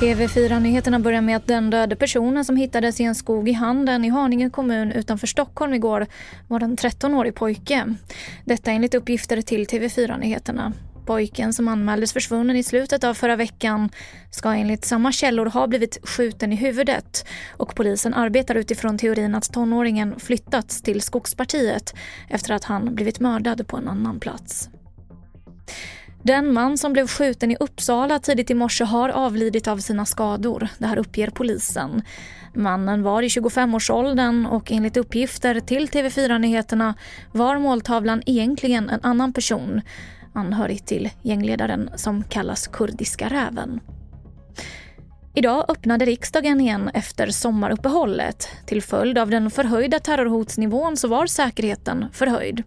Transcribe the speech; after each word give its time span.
TV4-nyheterna 0.00 0.98
börjar 0.98 1.20
med 1.20 1.36
att 1.36 1.46
den 1.46 1.70
döde 1.70 1.96
personen 1.96 2.44
som 2.44 2.56
hittades 2.56 3.00
i 3.00 3.04
en 3.04 3.14
skog 3.14 3.48
i 3.48 3.52
Handen 3.52 4.04
i 4.04 4.08
Haninge 4.08 4.50
kommun 4.50 4.92
utanför 4.92 5.26
Stockholm 5.26 5.74
igår 5.74 6.06
var 6.48 6.60
en 6.60 6.76
13-årig 6.76 7.34
pojke. 7.34 7.94
Detta 8.44 8.70
enligt 8.70 8.94
uppgifter 8.94 9.42
till 9.42 9.66
TV4-nyheterna. 9.66 10.72
Pojken 11.06 11.52
som 11.52 11.68
anmäldes 11.68 12.12
försvunnen 12.12 12.56
i 12.56 12.62
slutet 12.62 13.04
av 13.04 13.14
förra 13.14 13.36
veckan 13.36 13.90
ska 14.30 14.54
enligt 14.54 14.84
samma 14.84 15.12
källor 15.12 15.46
ha 15.46 15.66
blivit 15.66 15.98
skjuten 16.02 16.52
i 16.52 16.56
huvudet 16.56 17.26
och 17.56 17.74
polisen 17.74 18.14
arbetar 18.14 18.54
utifrån 18.54 18.98
teorin 18.98 19.34
att 19.34 19.52
tonåringen 19.52 20.20
flyttats 20.20 20.82
till 20.82 21.00
Skogspartiet 21.00 21.94
efter 22.28 22.54
att 22.54 22.64
han 22.64 22.94
blivit 22.94 23.20
mördad 23.20 23.68
på 23.68 23.76
en 23.76 23.88
annan 23.88 24.20
plats. 24.20 24.68
Den 26.22 26.52
man 26.52 26.78
som 26.78 26.92
blev 26.92 27.06
skjuten 27.06 27.50
i 27.50 27.56
Uppsala 27.60 28.18
tidigt 28.18 28.50
i 28.50 28.54
morse 28.54 28.84
har 28.84 29.08
avlidit 29.08 29.68
av 29.68 29.78
sina 29.78 30.06
skador. 30.06 30.68
Det 30.78 30.86
här 30.86 30.98
uppger 30.98 31.30
polisen. 31.30 32.02
Mannen 32.54 33.02
var 33.02 33.22
i 33.22 33.28
25-årsåldern 33.28 34.46
och 34.46 34.72
enligt 34.72 34.96
uppgifter 34.96 35.60
till 35.60 35.88
TV4 35.88 36.38
Nyheterna 36.38 36.94
var 37.32 37.58
måltavlan 37.58 38.22
egentligen 38.26 38.90
en 38.90 39.00
annan 39.02 39.32
person 39.32 39.80
anhörig 40.36 40.86
till 40.86 41.10
gängledaren 41.22 41.90
som 41.96 42.22
kallas 42.22 42.66
Kurdiska 42.66 43.28
räven. 43.28 43.80
Idag 45.38 45.64
öppnade 45.68 46.04
riksdagen 46.04 46.60
igen 46.60 46.90
efter 46.94 47.30
sommaruppehållet. 47.30 48.48
Till 48.66 48.82
följd 48.82 49.18
av 49.18 49.30
den 49.30 49.50
förhöjda 49.50 49.98
terrorhotsnivån 49.98 50.96
så 50.96 51.08
var 51.08 51.26
säkerheten 51.26 52.06
förhöjd. 52.12 52.62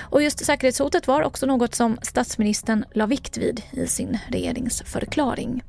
Och 0.00 0.22
just 0.22 0.44
säkerhetshotet 0.44 1.06
var 1.06 1.22
också 1.22 1.46
något 1.46 1.74
som 1.74 1.98
statsministern 2.02 2.84
la 2.94 3.06
vikt 3.06 3.38
vid 3.38 3.62
i 3.70 3.86
sin 3.86 4.18
regeringsförklaring. 4.28 5.62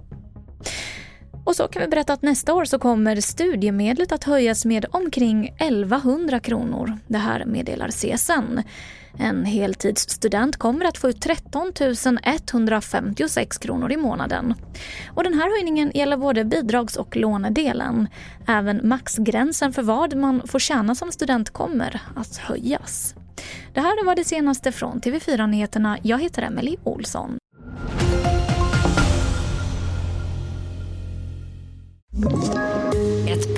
Och 1.47 1.55
så 1.55 1.67
kan 1.67 1.81
vi 1.81 1.87
berätta 1.87 2.13
att 2.13 2.21
nästa 2.21 2.53
år 2.53 2.65
så 2.65 2.79
kommer 2.79 3.21
studiemedlet 3.21 4.11
att 4.11 4.23
höjas 4.23 4.65
med 4.65 4.85
omkring 4.91 5.47
1100 5.47 6.39
kronor. 6.39 6.97
Det 7.07 7.17
här 7.17 7.45
meddelar 7.45 7.89
CSN. 7.89 8.59
En 9.19 9.45
heltidsstudent 9.45 10.57
kommer 10.57 10.85
att 10.85 10.97
få 10.97 11.09
ut 11.09 11.21
13 11.21 11.73
156 12.23 13.57
kronor 13.57 13.91
i 13.91 13.97
månaden. 13.97 14.53
Och 15.15 15.23
den 15.23 15.33
här 15.33 15.49
höjningen 15.49 15.91
gäller 15.93 16.17
både 16.17 16.45
bidrags 16.45 16.95
och 16.95 17.15
lånedelen. 17.15 18.07
Även 18.47 18.81
maxgränsen 18.83 19.73
för 19.73 19.83
vad 19.83 20.15
man 20.15 20.47
får 20.47 20.59
tjäna 20.59 20.95
som 20.95 21.11
student 21.11 21.49
kommer 21.49 22.01
att 22.15 22.37
höjas. 22.37 23.15
Det 23.73 23.81
här 23.81 24.05
var 24.05 24.15
det 24.15 24.23
senaste 24.23 24.71
från 24.71 25.01
TV4 25.01 25.47
Nyheterna. 25.47 25.97
Jag 26.03 26.21
heter 26.21 26.41
Emily 26.41 26.77
Olsson. 26.83 27.37